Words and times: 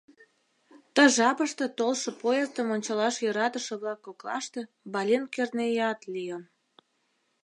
Ты 0.93 1.03
жапыште 1.17 1.65
толшо 1.77 2.09
поездым 2.21 2.67
ончалаш 2.75 3.15
йӧратыше-влак 3.23 3.99
коклаште 4.07 4.61
Балинт 4.93 5.27
Кӧрнеиат 5.33 5.99
лийын. 6.13 6.43